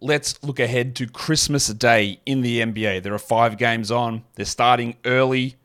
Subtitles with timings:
[0.00, 3.02] let's look ahead to Christmas Day in the NBA.
[3.02, 4.24] There are five games on.
[4.34, 5.56] They're starting early.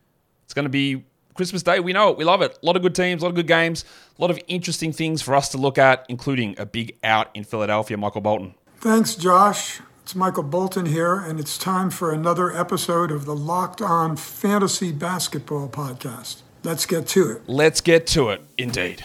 [0.43, 1.03] It's going to be
[1.33, 1.79] Christmas Day.
[1.79, 2.17] We know it.
[2.17, 2.57] We love it.
[2.61, 3.85] A lot of good teams, a lot of good games,
[4.17, 7.43] a lot of interesting things for us to look at, including a big out in
[7.43, 7.97] Philadelphia.
[7.97, 8.55] Michael Bolton.
[8.77, 9.81] Thanks, Josh.
[10.03, 14.91] It's Michael Bolton here, and it's time for another episode of the Locked On Fantasy
[14.91, 16.41] Basketball Podcast.
[16.63, 17.41] Let's get to it.
[17.47, 19.03] Let's get to it, indeed.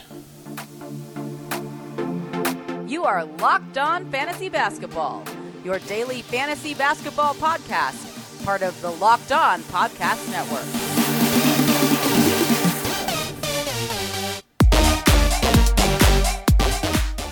[2.91, 5.23] You are Locked On Fantasy Basketball,
[5.63, 10.65] your daily fantasy basketball podcast, part of the Locked On Podcast Network.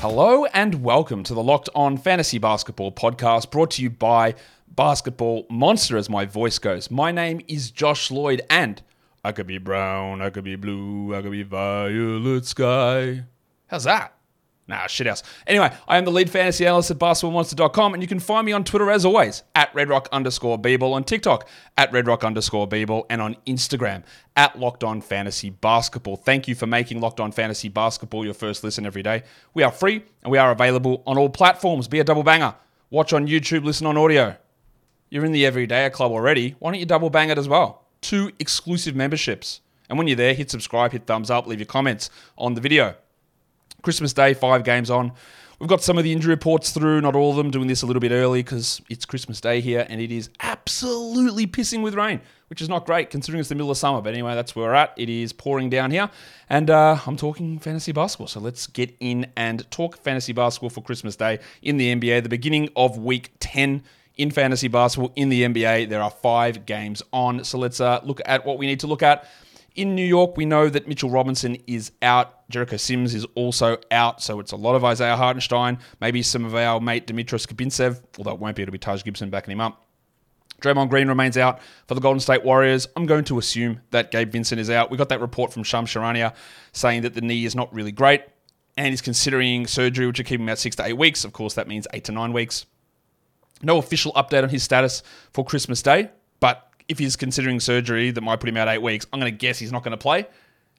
[0.00, 4.36] Hello and welcome to the Locked On Fantasy Basketball podcast brought to you by
[4.76, 6.88] Basketball Monster, as my voice goes.
[6.88, 8.80] My name is Josh Lloyd, and
[9.24, 13.24] I could be brown, I could be blue, I could be violet sky.
[13.66, 14.17] How's that?
[14.68, 15.22] Nah, shit house.
[15.46, 18.64] Anyway, I am the lead fantasy analyst at basketballmonster.com, and you can find me on
[18.64, 21.48] Twitter as always at redrock underscore bball, on TikTok
[21.78, 24.04] at redrock underscore bball, and on Instagram
[24.36, 26.16] at Locked On Fantasy Basketball.
[26.16, 29.22] Thank you for making Locked On Fantasy Basketball your first listen every day.
[29.54, 31.88] We are free and we are available on all platforms.
[31.88, 32.54] Be a double banger.
[32.90, 34.36] Watch on YouTube, listen on audio.
[35.08, 36.56] You're in the Everyday Club already.
[36.58, 37.86] Why don't you double bang it as well?
[38.02, 39.62] Two exclusive memberships.
[39.88, 42.94] And when you're there, hit subscribe, hit thumbs up, leave your comments on the video.
[43.82, 45.12] Christmas Day, five games on.
[45.58, 47.86] We've got some of the injury reports through, not all of them, doing this a
[47.86, 52.20] little bit early because it's Christmas Day here and it is absolutely pissing with rain,
[52.48, 54.00] which is not great considering it's the middle of summer.
[54.00, 54.94] But anyway, that's where we're at.
[54.96, 56.10] It is pouring down here.
[56.48, 58.28] And uh, I'm talking fantasy basketball.
[58.28, 62.28] So let's get in and talk fantasy basketball for Christmas Day in the NBA, the
[62.28, 63.82] beginning of week 10
[64.16, 65.88] in fantasy basketball in the NBA.
[65.88, 67.42] There are five games on.
[67.42, 69.28] So let's uh, look at what we need to look at.
[69.78, 72.48] In New York, we know that Mitchell Robinson is out.
[72.50, 74.20] Jericho Sims is also out.
[74.20, 78.32] So it's a lot of Isaiah Hartenstein, maybe some of our mate Dmytro Skapintsev, although
[78.32, 78.62] it won't be.
[78.62, 79.86] It'll be Taj Gibson backing him up.
[80.60, 82.88] Draymond Green remains out for the Golden State Warriors.
[82.96, 84.90] I'm going to assume that Gabe Vincent is out.
[84.90, 86.34] We got that report from Shams Charania
[86.72, 88.24] saying that the knee is not really great
[88.76, 91.24] and he's considering surgery, which will keep him out six to eight weeks.
[91.24, 92.66] Of course, that means eight to nine weeks.
[93.62, 96.10] No official update on his status for Christmas Day,
[96.40, 99.36] but if he's considering surgery that might put him out eight weeks, I'm going to
[99.36, 100.26] guess he's not going to play.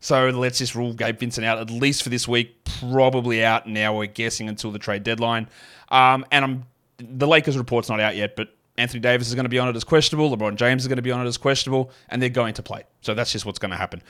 [0.01, 2.63] So let's just rule Gabe Vincent out at least for this week.
[2.79, 3.97] Probably out now.
[3.97, 5.49] We're guessing until the trade deadline.
[5.89, 6.65] Um, and I'm
[6.97, 9.75] the Lakers report's not out yet, but Anthony Davis is going to be on it
[9.75, 10.35] as questionable.
[10.35, 12.83] LeBron James is going to be on it as questionable, and they're going to play.
[13.01, 14.01] So that's just what's going to happen.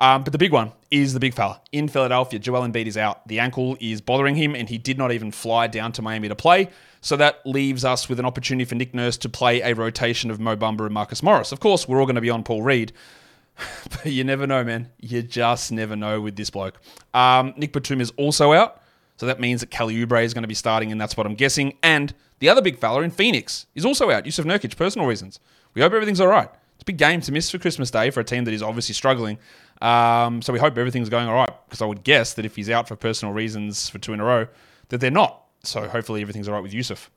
[0.00, 2.38] Um, but the big one is the big fella in Philadelphia.
[2.38, 3.26] Joel Embiid is out.
[3.26, 6.36] The ankle is bothering him, and he did not even fly down to Miami to
[6.36, 6.68] play.
[7.00, 10.40] So that leaves us with an opportunity for Nick Nurse to play a rotation of
[10.40, 11.52] Mo Bamba and Marcus Morris.
[11.52, 12.92] Of course, we're all going to be on Paul Reed.
[13.90, 14.90] but you never know, man.
[15.00, 16.80] You just never know with this bloke.
[17.12, 18.82] Um, Nick Batum is also out.
[19.16, 21.34] So that means that Kelly Oubre is going to be starting, and that's what I'm
[21.34, 21.76] guessing.
[21.82, 24.24] And the other big fella in Phoenix is also out.
[24.24, 25.40] Jusuf Nurkic, personal reasons.
[25.74, 26.48] We hope everything's all right.
[26.74, 28.94] It's a big game to miss for Christmas Day for a team that is obviously
[28.94, 29.38] struggling.
[29.80, 32.70] Um, so we hope everything's going all right because I would guess that if he's
[32.70, 34.46] out for personal reasons for two in a row,
[34.88, 35.44] that they're not.
[35.62, 37.08] So hopefully everything's all right with Jusuf.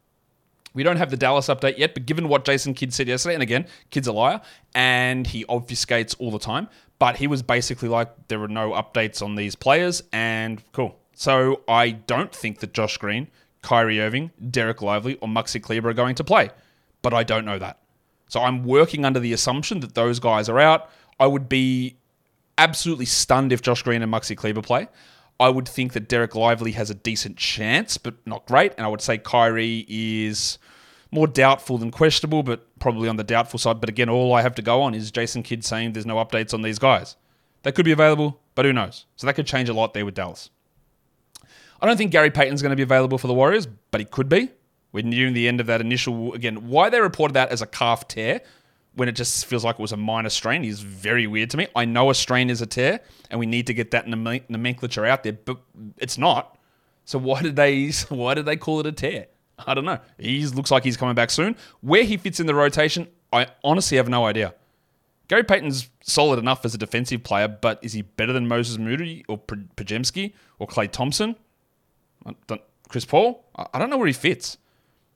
[0.73, 3.43] We don't have the Dallas update yet, but given what Jason Kidd said yesterday, and
[3.43, 4.41] again, Kidd's a liar,
[4.73, 9.21] and he obfuscates all the time, but he was basically like, there were no updates
[9.21, 10.97] on these players, and cool.
[11.13, 13.27] So I don't think that Josh Green,
[13.61, 16.51] Kyrie Irving, Dereck Lively, or Maxi Kleber are going to play,
[17.01, 17.79] but I don't know that.
[18.29, 20.89] So I'm working under the assumption that those guys are out.
[21.19, 21.97] I would be
[22.61, 24.87] absolutely stunned if Josh Green and Maxi Kleber play.
[25.39, 28.73] I would think that Dereck Lively has a decent chance, but not great.
[28.77, 30.59] And I would say Kyrie is
[31.09, 33.81] more doubtful than questionable, but probably on the doubtful side.
[33.81, 36.53] But again, all I have to go on is Jason Kidd saying there's no updates
[36.53, 37.15] on these guys.
[37.63, 39.05] They could be available, but who knows?
[39.15, 40.51] So that could change a lot there with Dallas.
[41.81, 44.29] I don't think Gary Payton's going to be available for the Warriors, but he could
[44.29, 44.51] be.
[44.91, 46.33] We're nearing the end of that initial.
[46.33, 48.41] Again, why they reported that as a calf tear
[48.95, 51.67] when it just feels like it was a minor strain is very weird to me.
[51.75, 55.23] I know a strain is a tear, and we need to get that nomenclature out
[55.23, 55.59] there, but
[55.97, 56.57] it's not.
[57.05, 59.27] So why did they why did they call it a tear?
[59.65, 59.99] I don't know.
[60.17, 61.55] He looks like he's coming back soon.
[61.81, 64.55] Where he fits in the rotation, I honestly have no idea.
[65.27, 69.23] Gary Payton's solid enough as a defensive player, but is he better than Moses Moody
[69.29, 71.35] or Podziemski or Klay Thompson?
[72.89, 73.45] Chris Paul?
[73.55, 74.57] I don't know where he fits.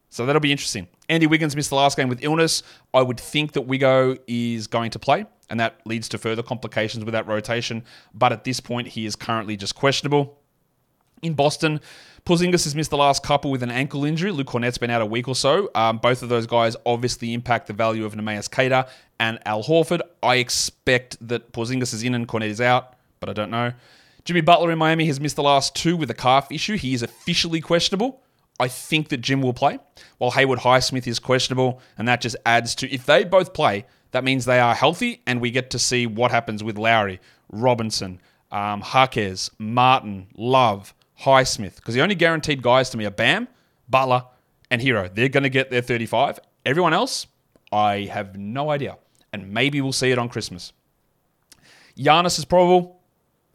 [0.10, 0.88] So that'll be interesting.
[1.10, 2.64] Andy Wiggins missed the last game with illness.
[2.94, 7.06] I would think that Wigo is going to play, and that leads to further complications
[7.06, 7.84] with that rotation.
[8.14, 10.40] But at this point, he is currently just questionable.
[11.22, 11.80] In Boston,
[12.26, 14.32] Porzingis has missed the last couple with an ankle injury.
[14.32, 15.70] Luke Kornet's been out a week or so.
[15.76, 18.88] Um, both of those guys obviously impact the value of Neemias Queta
[19.20, 20.02] and Al Horford.
[20.24, 23.74] I expect that Porzingis is in and Kornet is out, but I don't know.
[24.24, 26.78] Jimmy Butler in Miami has missed the last two with a calf issue.
[26.78, 28.24] He is officially questionable.
[28.60, 29.80] I think that Jim will play,
[30.18, 34.24] while Haywood Highsmith is questionable, and that just adds to if they both play, that
[34.24, 37.20] means they are healthy, and we get to see what happens with Lowry,
[37.50, 38.22] Robinson,
[38.52, 43.50] um, Jaquez, Martin, Love, Highsmith, because the only guaranteed guys to me are Bam,
[43.90, 44.24] Butler,
[44.72, 45.14] and Herro.
[45.14, 46.40] They're going to get their 35.
[46.66, 47.28] Everyone else,
[47.72, 48.98] I have no idea,
[49.34, 50.72] and maybe we'll see it on Christmas.
[51.98, 53.02] Giannis is probable.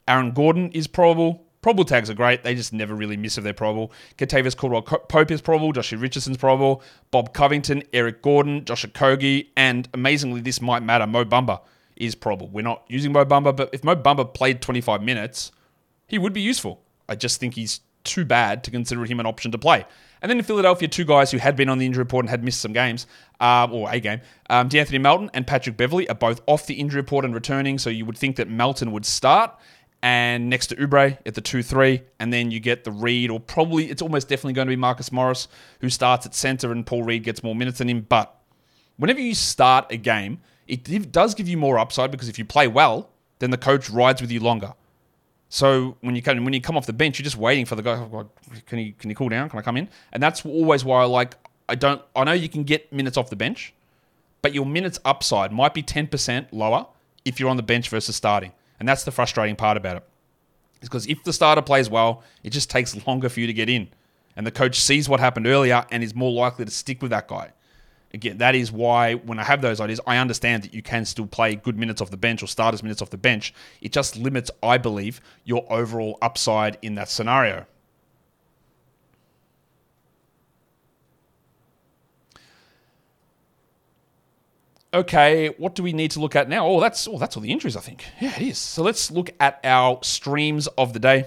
[0.06, 1.47] Aaron Gordon is probable.
[1.62, 2.43] Probable tags are great.
[2.43, 3.93] They just never really miss if they're probable.
[4.17, 5.73] Kentavious Caldwell Pope is probable.
[5.73, 6.83] Joshua Richardson's probable.
[7.11, 11.07] Bob Covington, Eric Gordon, Josh Okogie, and amazingly, this might matter.
[11.07, 11.61] Mo Bamba
[11.97, 12.49] is probable.
[12.49, 15.53] We're not using Mo Bamba, but if Mo Bamba played 25 minutes,
[16.07, 16.83] he would be useful.
[17.09, 19.85] I just think he's too bad to consider him an option to play.
[20.23, 22.43] And then in Philadelphia, two guys who had been on the injury report and had
[22.45, 23.07] missed some games,
[23.41, 24.21] um, or a game.
[24.49, 27.91] Um, De'Anthony Melton and Patrick Beverley are both off the injury report and returning, so
[27.91, 29.59] you would think that Melton would start
[30.02, 32.02] and next to Oubre at the 2 3.
[32.19, 35.12] And then you get the Reed, or probably it's almost definitely going to be Marcus
[35.12, 35.49] Morris,
[35.81, 38.06] who starts at center, and Paul Reed gets more minutes than him.
[38.08, 38.35] But
[38.97, 42.69] whenever you start a game, it does give you more upside because if you play
[42.69, 43.11] well,
[43.41, 44.75] then the coach rides with you longer.
[45.49, 47.82] So when you come when you come off the bench, you're just waiting for the
[47.82, 47.94] guy.
[47.94, 48.31] Oh,
[48.67, 49.50] can he can he cool down?
[49.50, 49.88] Can I come in?
[50.12, 51.35] And that's always why I like.
[51.69, 52.00] I don't.
[52.14, 53.75] I know you can get minutes off the bench,
[54.43, 56.87] but your minutes upside might be ten percent lower
[57.25, 58.52] if you're on the bench versus starting.
[58.81, 60.09] And that's the frustrating part about it.
[60.82, 63.69] Is because if the starter plays well, it just takes longer for you to get
[63.69, 63.88] in.
[64.35, 67.29] And the coach sees what happened earlier and is more likely to stick with that
[67.29, 67.53] guy.
[68.12, 71.27] Again, that is why when I have those ideas, I understand that you can still
[71.27, 73.55] play good minutes off the bench or starters minutes off the bench.
[73.81, 77.67] It just limits, I believe, your overall upside in that scenario.
[84.93, 86.67] Okay, what do we need to look at now?
[86.67, 88.05] Oh, that's oh, that's all the injuries, I think.
[88.21, 88.59] Yeah, it is.
[88.59, 91.27] So let's look at our streams of the day.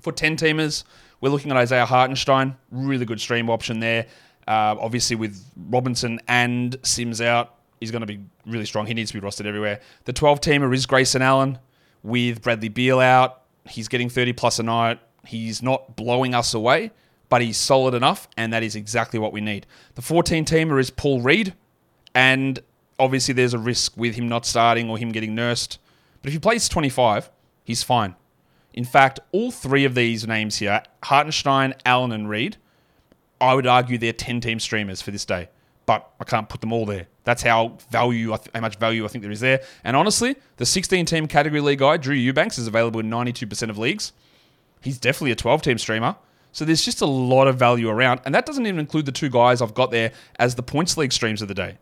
[0.00, 0.84] For 10 teamers,
[1.20, 2.56] we're looking at Isaiah Hartenstein.
[2.70, 4.06] Really good stream option there.
[4.46, 8.86] Uh, obviously, with Robinson and Sims out, he's going to be really strong.
[8.86, 9.80] He needs to be rostered everywhere.
[10.04, 11.58] The 12 teamer is Grayson Allen
[12.02, 13.42] with Bradley Beal out.
[13.66, 14.98] He's getting 30 plus a night.
[15.24, 16.90] He's not blowing us away,
[17.28, 19.66] but he's solid enough, and that is exactly what we need.
[19.94, 21.54] The 14 teamer is Paul Reed
[22.14, 22.60] and
[22.98, 25.78] obviously, there's a risk with him not starting or him getting nursed.
[26.20, 27.30] But if he plays 25,
[27.64, 28.14] he's fine.
[28.72, 32.56] In fact, all three of these names here, Hartenstein, Allen, and Reed,
[33.40, 35.48] I would argue they're 10 team streamers for this day.
[35.84, 37.08] But I can't put them all there.
[37.24, 39.62] That's how value, how much value I think there is there.
[39.84, 43.78] And honestly, the 16 team category league guy, Drew Eubanks, is available in 92% of
[43.78, 44.12] leagues.
[44.80, 46.16] He's definitely a 12 team streamer.
[46.52, 48.20] So there's just a lot of value around.
[48.24, 51.12] And that doesn't even include the two guys I've got there as the points league
[51.12, 51.78] streams of the day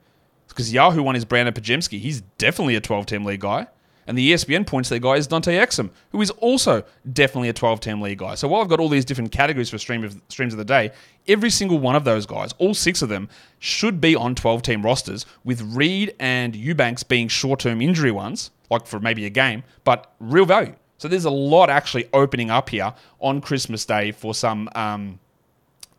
[0.53, 1.99] because Yahoo one is Brandin Podziemski.
[1.99, 3.67] He's definitely a 12 team league guy.
[4.07, 6.83] And the ESPN points league guy is Dante Exum, who is also
[7.13, 8.35] definitely a 12 team league guy.
[8.35, 10.91] So while I've got all these different categories for stream of, streams of the day,
[11.29, 13.29] every single one of those guys, all six of them,
[13.61, 18.51] should be on 12 team rosters, with Reed and Eubanks being short term injury ones,
[18.69, 20.75] like for maybe a game, but real value.
[20.99, 25.21] So there's a lot actually opening up here on Christmas Day for some um,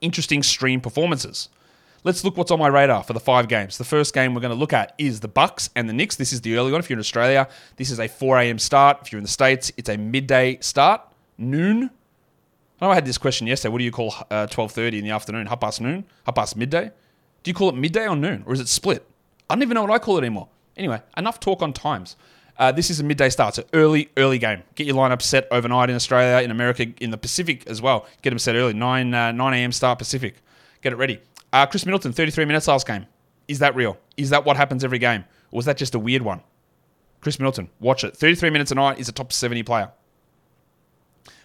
[0.01, 1.49] interesting stream performances.
[2.03, 3.77] Let's look what's on my radar for the five games.
[3.77, 6.15] The first game we're going to look at is the Bucks and the Knicks.
[6.15, 6.79] This is the early one.
[6.79, 8.57] If you're in Australia, this is a 4 a.m.
[8.57, 9.01] start.
[9.03, 11.01] If you're in the States, it's a midday start,
[11.37, 11.91] noon.
[12.79, 13.71] I know I had this question yesterday.
[13.71, 15.45] What do you call uh, 12.30 in the afternoon?
[15.45, 16.03] Half past noon?
[16.25, 16.89] Half past midday?
[17.43, 18.43] Do you call it midday or noon?
[18.47, 19.05] Or is it split?
[19.47, 20.47] I don't even know what I call it anymore.
[20.75, 22.15] Anyway, enough talk on times.
[22.57, 24.63] Uh, this is a midday start, so early, early game.
[24.73, 28.07] Get your lineup set overnight in Australia, in America, in the Pacific as well.
[28.23, 29.71] Get them set early, 9, uh, 9 a.m.
[29.71, 30.35] start Pacific.
[30.81, 31.19] Get it ready.
[31.53, 33.05] Uh, Khris Middleton, 33 minutes last game.
[33.47, 33.97] Is that real?
[34.17, 35.25] Is that what happens every game?
[35.51, 36.41] Or was that just a weird one?
[37.19, 38.15] Khris Middleton, watch it.
[38.15, 39.91] 33 minutes a night is a top 70 player.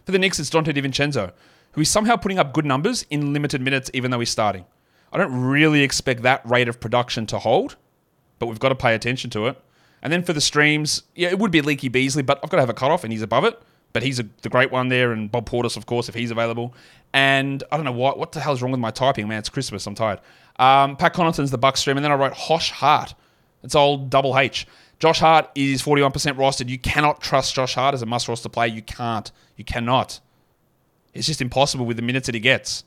[0.05, 1.33] For the Knicks, it's Donte DiVincenzo,
[1.73, 4.65] who is somehow putting up good numbers in limited minutes, even though he's starting.
[5.13, 7.77] I don't really expect that rate of production to hold,
[8.39, 9.61] but we've got to pay attention to it.
[10.03, 12.63] And then for the streams, yeah, it would be Leaky Beasley, but I've got to
[12.63, 13.61] have a cutoff, and he's above it.
[13.93, 16.75] But he's a, the great one there, and Bob Portis, of course, if he's available.
[17.15, 19.39] And I don't know what what the hell is wrong with my typing, man.
[19.39, 19.87] It's Christmas.
[19.87, 20.21] I'm tired.
[20.59, 23.15] Um, Pat Connaughton's the Buck stream, and then I wrote Hosh Hart.
[23.63, 24.67] It's old double H.
[24.99, 26.69] Josh Hart is 41% rostered.
[26.69, 28.69] You cannot trust Josh Hart as a must roster player.
[28.73, 29.31] You can't.
[29.57, 30.21] You cannot.
[31.13, 32.85] It's just impossible with the minutes that he gets.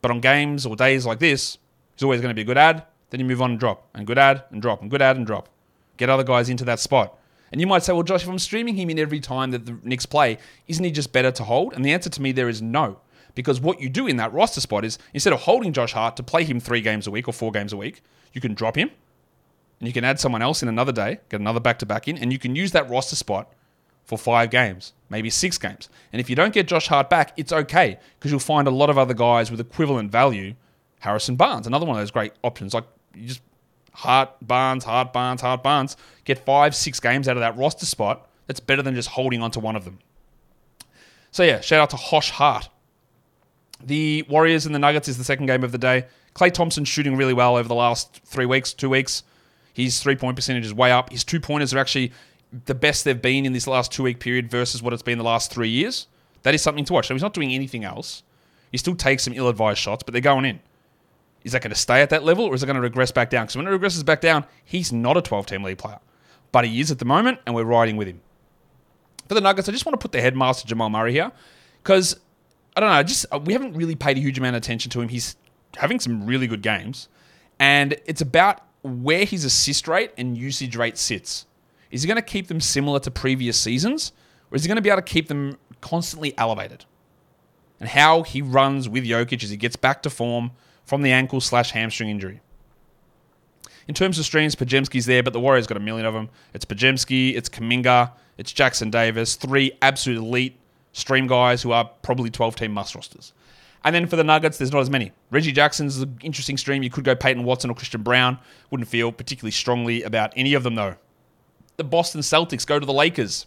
[0.00, 1.58] But on games or days like this,
[1.94, 2.84] he's always going to be a good ad.
[3.10, 5.26] Then you move on and drop, and good ad and drop, and good ad and
[5.26, 5.48] drop.
[5.96, 7.16] Get other guys into that spot.
[7.54, 9.78] And you might say, well, Josh, if I'm streaming him in every time that the
[9.84, 11.72] Knicks play, isn't he just better to hold?
[11.72, 12.98] And the answer to me there is no.
[13.36, 16.24] Because what you do in that roster spot is instead of holding Josh Hart to
[16.24, 18.90] play him three games a week or four games a week, you can drop him
[19.78, 22.18] and you can add someone else in another day, get another back to back in,
[22.18, 23.52] and you can use that roster spot
[24.02, 25.88] for five games, maybe six games.
[26.12, 28.90] And if you don't get Josh Hart back, it's okay because you'll find a lot
[28.90, 30.54] of other guys with equivalent value.
[30.98, 32.74] Harrison Barnes, another one of those great options.
[32.74, 33.42] Like you just
[33.94, 35.96] Hart, Barnes, Hart, Barnes, Hart, Barnes.
[36.24, 38.28] Get five, six games out of that roster spot.
[38.46, 39.98] That's better than just holding on to one of them.
[41.30, 42.68] So yeah, shout out to Hosh Hart.
[43.82, 46.06] The Warriors and the Nuggets is the second game of the day.
[46.34, 49.22] Klay Thompson shooting really well over the last three weeks, two weeks.
[49.72, 51.10] His three point percentage is way up.
[51.10, 52.12] His two pointers are actually
[52.66, 55.24] the best they've been in this last two week period versus what it's been the
[55.24, 56.06] last three years.
[56.42, 57.08] That is something to watch.
[57.08, 58.22] So he's not doing anything else.
[58.70, 60.60] He still takes some ill advised shots, but they're going in.
[61.44, 63.30] Is that going to stay at that level or is it going to regress back
[63.30, 63.44] down?
[63.44, 66.00] Because when it regresses back down, he's not a 12 team league player.
[66.52, 68.20] But he is at the moment, and we're riding with him.
[69.28, 71.32] For the Nuggets, I just want to put the headmaster Jamal Murray here
[71.82, 72.18] because
[72.76, 75.00] I don't know, just uh, we haven't really paid a huge amount of attention to
[75.00, 75.08] him.
[75.08, 75.36] He's
[75.76, 77.08] having some really good games,
[77.58, 81.46] and it's about where his assist rate and usage rate sits.
[81.90, 84.12] Is he going to keep them similar to previous seasons,
[84.50, 86.84] or is he going to be able to keep them constantly elevated?
[87.78, 90.50] And how he runs with Jokic as he gets back to form
[90.84, 92.40] from the ankle slash hamstring injury.
[93.86, 96.30] In terms of streams, Podziemski's there, but the Warriors got a million of them.
[96.54, 100.56] It's Podziemski, it's Kuminga, it's Jackson Davis, three absolute elite
[100.92, 103.32] stream guys who are probably 12 team must rosters.
[103.84, 105.12] And then for the Nuggets, there's not as many.
[105.30, 106.82] Reggie Jackson's an interesting stream.
[106.82, 108.38] You could go Peyton Watson or Christian Braun.
[108.70, 110.96] Wouldn't feel particularly strongly about any of them, though.
[111.76, 113.44] The Boston Celtics go to the Lakers.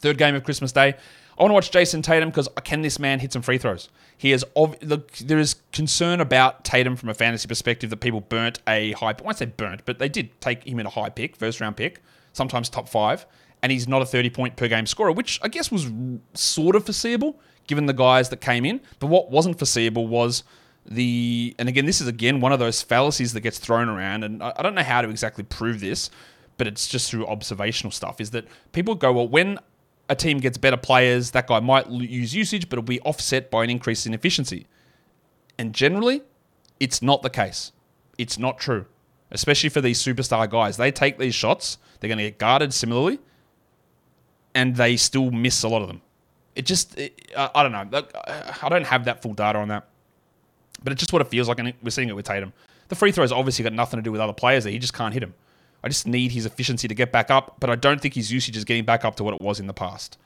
[0.00, 0.94] Third game of Christmas Day.
[1.40, 3.88] I want to watch Jayson Tatum because uh, can this man hit some free throws?
[4.18, 4.44] He is
[4.82, 5.12] look.
[5.16, 9.12] There is concern about Tatum from a fantasy perspective that people burnt a high.
[9.18, 11.78] I won't say burnt, but they did take him in a high pick, first round
[11.78, 12.02] pick,
[12.34, 13.24] sometimes top five,
[13.62, 15.90] and he's not a thirty point per game scorer, which I guess was
[16.34, 18.78] sort of foreseeable given the guys that came in.
[18.98, 20.44] But what wasn't foreseeable was
[20.84, 24.42] the and again this is again one of those fallacies that gets thrown around, and
[24.42, 26.10] I don't know how to exactly prove this,
[26.58, 28.20] but it's just through observational stuff.
[28.20, 29.58] Is that people go well when
[30.10, 33.62] a team gets better players, that guy might use usage, but it'll be offset by
[33.64, 34.66] an increase in efficiency.
[35.56, 36.22] And generally,
[36.80, 37.70] it's not the case.
[38.18, 38.86] It's not true,
[39.30, 40.76] especially for these superstar guys.
[40.76, 43.20] They take these shots, they're going to get guarded similarly,
[44.52, 46.02] and they still miss a lot of them.
[46.56, 48.02] It just, it, I don't know.
[48.62, 49.88] I don't have that full data on that,
[50.82, 52.52] but it's just what it feels like, and we're seeing it with Tatum.
[52.88, 54.72] The free throws obviously got nothing to do with other players there.
[54.72, 55.34] He just can't hit them.
[55.82, 58.56] I just need his efficiency to get back up, but I don't think his usage
[58.56, 60.18] is getting back up to what it was in the past.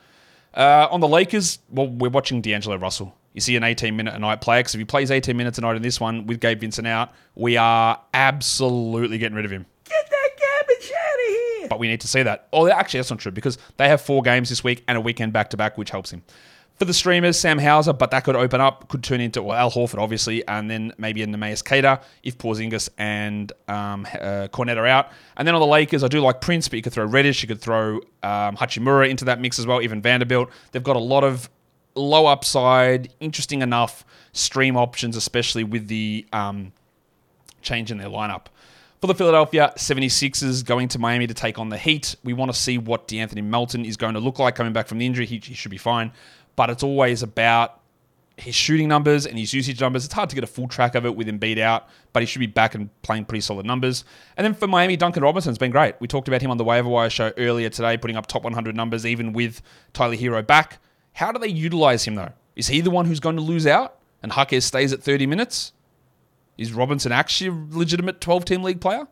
[0.53, 3.15] Uh, on the Lakers, well, we're watching D'Angelo Russell.
[3.33, 5.61] You see an 18 minute a night player because if he plays 18 minutes a
[5.61, 9.67] night in this one with Gabe Vincent out, we are absolutely getting rid of him.
[9.85, 11.69] Get that garbage out of here!
[11.69, 12.47] But we need to see that.
[12.53, 15.33] Oh, actually, that's not true because they have four games this week and a weekend
[15.33, 16.23] back to back, which helps him
[16.77, 19.71] for the streamers, Sam Hauser, but that could open up, could turn into well, Al
[19.71, 24.87] Horford, obviously, and then maybe a Neemias Queta if Porzingis and um, uh, Kornet are
[24.87, 25.11] out.
[25.37, 27.49] And then on the Lakers, I do like Prince, but you could throw Reddish, you
[27.49, 30.51] could throw um, Hachimura into that mix as well, even Vanderbilt.
[30.73, 31.49] They've got a lot of
[31.95, 36.73] low upside, interesting enough stream options, especially with the um,
[37.63, 38.47] change in their lineup.
[39.01, 42.59] For the Philadelphia 76ers going to Miami to take on the Heat, we want to
[42.59, 45.27] see what De'Anthony Melton is going to look like coming back from the injury.
[45.27, 46.11] He, he should be fine
[46.57, 47.81] but it's always about
[48.37, 50.05] his shooting numbers and his usage numbers.
[50.05, 52.27] It's hard to get a full track of it with him beat out, but he
[52.27, 54.05] should be back and playing pretty solid numbers.
[54.37, 55.95] And then for Miami, Duncan Robinson's been great.
[56.01, 58.75] We talked about him on the waiver wire show earlier today, putting up top 100
[58.75, 60.81] numbers even with Tyler Herro back.
[61.13, 62.33] How do they utilize him though?
[62.57, 65.73] Is he the one who's going to lose out and Jaquez stays at 30 minutes?
[66.59, 69.07] Is Robinson actually a legitimate 12 team league player?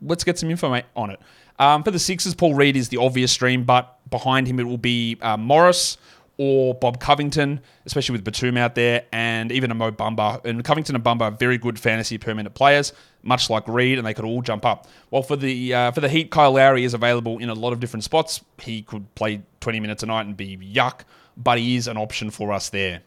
[0.00, 1.20] Let's get some info on it.
[1.58, 4.78] Um, for the Sixers, Paul Reed is the obvious stream, but behind him it will
[4.78, 5.96] be uh, Morris
[6.38, 10.44] or Bob Covington, especially with Batum out there, and even a Mo Bamba.
[10.44, 14.06] And Covington and Bamba are very good fantasy per minute players, much like Reed, and
[14.06, 14.86] they could all jump up.
[15.10, 17.80] Well, for the uh, for the Heat, Kyle Lowry is available in a lot of
[17.80, 18.42] different spots.
[18.60, 21.00] He could play 20 minutes a night and be yuck,
[21.36, 23.02] but he is an option for us there.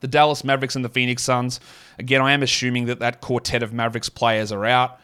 [0.00, 1.60] The Dallas Mavericks and the Phoenix Suns.
[1.98, 5.00] Again, I am assuming that that quartet of Mavericks players are out.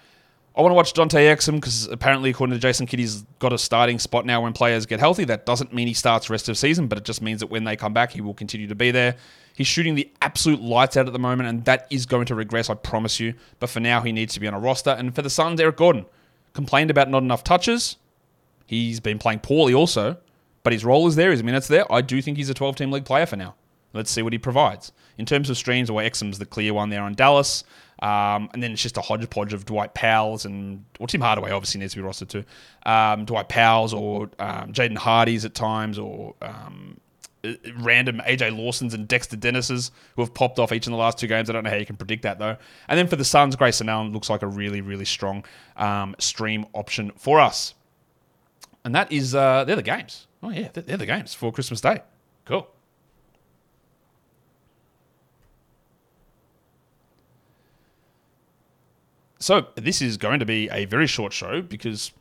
[0.56, 3.58] I want to watch Dante Exum because apparently, according to Jason Kidd, he's got a
[3.58, 5.24] starting spot now when players get healthy.
[5.24, 7.76] That doesn't mean he starts rest of season, but it just means that when they
[7.76, 9.16] come back, he will continue to be there.
[9.54, 12.68] He's shooting the absolute lights out at the moment, and that is going to regress,
[12.68, 13.34] I promise you.
[13.60, 14.90] But for now, he needs to be on a roster.
[14.90, 16.06] And for the Suns, Eric Gordon
[16.52, 17.96] complained about not enough touches.
[18.66, 20.16] He's been playing poorly also,
[20.62, 21.90] but his role is there, his minutes there.
[21.92, 23.54] I do think he's a 12 team league player for now.
[23.92, 24.92] Let's see what he provides.
[25.18, 27.64] In terms of streams, well, Exum's the clear one there on Dallas.
[28.00, 31.80] Um, and then it's just a hodgepodge of Dwight Powell's and well, Tim Hardaway obviously
[31.80, 32.44] needs to be rostered too.
[32.86, 36.98] Um, Dwight Powell's or um, Jaden Hardy's at times or um,
[37.44, 41.18] uh, random AJ Lawson's and Dexter Dennis's who have popped off each in the last
[41.18, 41.50] two games.
[41.50, 42.56] I don't know how you can predict that though.
[42.88, 45.44] And then for the Suns, Grayson Allen looks like a really, really strong
[45.76, 47.74] um, stream option for us.
[48.84, 50.26] and that is uh, they're the games.
[50.42, 52.00] Oh yeah, they're, they're the games for Christmas Day.
[52.46, 52.66] Cool.
[59.40, 62.12] So this is going to be a very short show because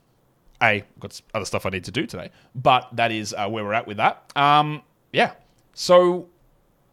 [0.61, 3.63] a I've got other stuff I need to do today, but that is uh, where
[3.63, 4.31] we're at with that.
[4.37, 5.33] Um, yeah.
[5.73, 6.27] So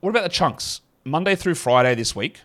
[0.01, 0.81] what about the chunks?
[1.05, 2.41] Monday through Friday this week.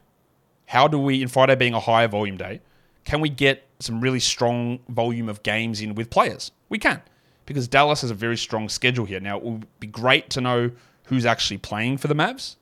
[0.67, 2.61] How do we, in Friday being a higher volume day,
[3.03, 6.51] can we get some really strong volume of games in with players?
[6.69, 7.01] We can
[7.47, 9.19] because Dallas has a very strong schedule here.
[9.19, 10.71] Now it will be great to know
[11.05, 12.55] who's actually playing for the Mavs,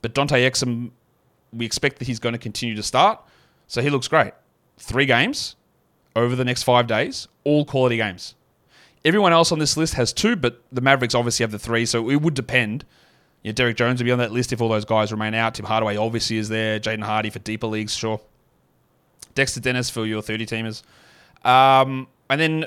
[0.00, 0.92] but Dante Exum,
[1.52, 3.20] we expect that he's going to continue to start,
[3.66, 4.32] so he looks great
[4.78, 5.56] three games
[6.16, 8.34] over the next five days, all quality games.
[9.04, 12.08] Everyone else on this list has two, but the Mavericks obviously have the three, so
[12.08, 12.84] it would depend.
[13.42, 15.54] You know, Derrick Jones would be on that list if all those guys remain out.
[15.54, 16.80] Tim Hardaway obviously is there.
[16.80, 18.20] Jaden Hardy for deeper leagues, sure.
[19.34, 20.82] Dexter Dennis for your 30 teamers.
[21.44, 22.66] Um, and then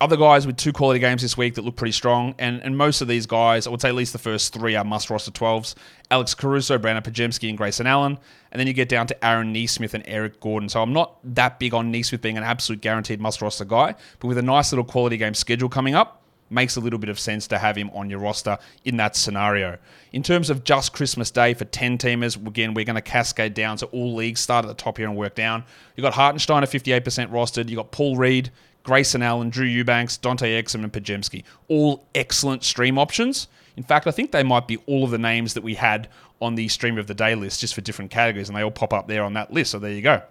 [0.00, 3.00] other guys with two quality games this week that look pretty strong, and, and most
[3.00, 5.74] of these guys, I would say at least the first three are must roster 12s
[6.10, 8.18] Alex Caruso, Brandin Podziemski, and Grayson Allen.
[8.52, 10.68] And then you get down to Aaron Nesmith and Eric Gordon.
[10.68, 14.28] So I'm not that big on Nesmith being an absolute guaranteed must roster guy, but
[14.28, 17.48] with a nice little quality game schedule coming up, makes a little bit of sense
[17.48, 19.78] to have him on your roster in that scenario.
[20.12, 23.78] In terms of just Christmas Day for 10 teamers, again, we're going to cascade down.
[23.78, 25.64] So all leagues start at the top here and work down.
[25.96, 27.68] You've got Hartenstein at 58% rostered.
[27.68, 28.50] You've got Paul Reed,
[28.86, 31.42] Grayson Allen, Drew Eubanks, Dante Exum, and Podziemski.
[31.66, 33.48] All excellent stream options.
[33.76, 36.08] In fact, I think they might be all of the names that we had
[36.40, 38.92] on the stream of the day list just for different categories, and they all pop
[38.92, 39.72] up there on that list.
[39.72, 40.22] So there you go.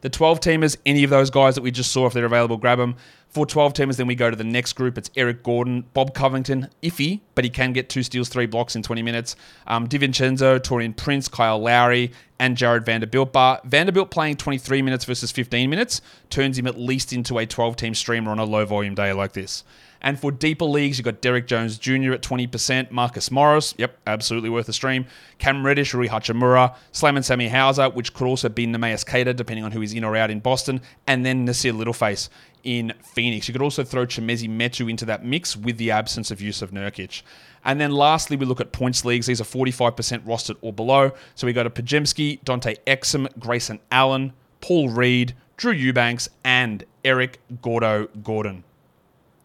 [0.00, 2.78] The 12 teamers, any of those guys that we just saw, if they're available, grab
[2.78, 2.96] them.
[3.28, 4.96] For 12 teamers, then we go to the next group.
[4.96, 8.82] It's Eric Gordon, Bob Covington, iffy, but he can get two steals, three blocks in
[8.82, 9.36] 20 minutes.
[9.66, 13.32] Um, DiVincenzo, Taurean Prince, Kyle Lowry, and Jared Vanderbilt.
[13.32, 17.76] But Vanderbilt playing 23 minutes versus 15 minutes turns him at least into a 12
[17.76, 19.62] team streamer on a low volume day like this.
[20.00, 22.12] And for deeper leagues, you've got Derrick Jones Jr.
[22.12, 25.06] at 20%, Marcus Morris, yep, absolutely worth a stream,
[25.38, 29.64] Cam Reddish, Rui Hachimura, Slam and Sammy Hauser, which could also be Neemias Queta, depending
[29.64, 32.28] on who is in or out in Boston, and then Nassir Littleface
[32.64, 33.48] in Phoenix.
[33.48, 37.22] You could also throw Chimezie Metu into that mix with the absence of Jusuf Nurkic.
[37.64, 39.26] And then lastly, we look at points leagues.
[39.26, 41.12] These are 45% rostered or below.
[41.34, 47.40] So we go to Podziemski, Dante Exum, Grayson Allen, Paul Reed, Drew Eubanks, and Eric
[47.62, 48.64] Gordo Gordon.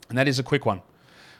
[0.09, 0.81] And that is a quick one.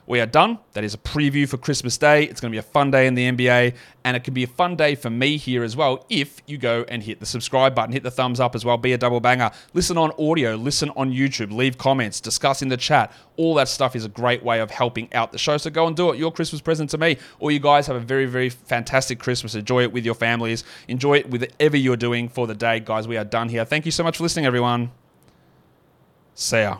[0.06, 0.58] We are done.
[0.74, 2.24] That is a preview for Christmas Day.
[2.24, 3.74] It's going to be a fun day in the NBA,
[4.04, 6.84] and it can be a fun day for me here as well if you go
[6.88, 9.50] and hit the subscribe button, hit the thumbs up as well, be a double banger.
[9.72, 13.12] Listen on audio, listen on YouTube, leave comments, discuss in the chat.
[13.38, 15.56] All that stuff is a great way of helping out the show.
[15.56, 16.18] So go and do it.
[16.18, 17.16] Your Christmas present to me.
[17.38, 19.54] Or you guys have a very, very fantastic Christmas.
[19.54, 20.64] Enjoy it with your families.
[20.86, 22.78] Enjoy it with whatever you're doing for the day.
[22.78, 23.64] Guys, we are done here.
[23.64, 24.92] Thank you so much for listening, everyone.
[26.34, 26.78] See ya.